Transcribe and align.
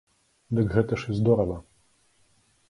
Дык 0.59 0.67
гэта 0.75 0.97
ж 1.01 1.11
і 1.11 1.17
здорава! 1.19 1.57